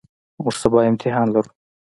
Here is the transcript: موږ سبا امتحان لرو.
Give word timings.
موږ 0.41 0.53
سبا 0.61 0.79
امتحان 0.89 1.27
لرو. 1.33 1.51